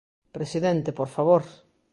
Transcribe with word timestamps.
Presidente, 0.37 0.89
¡por 0.97 1.09
favor! 1.15 1.43